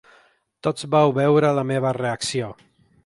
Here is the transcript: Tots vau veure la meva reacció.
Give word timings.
Tots 0.67 0.87
vau 0.95 1.13
veure 1.17 1.53
la 1.59 1.67
meva 1.73 1.93
reacció. 1.99 2.49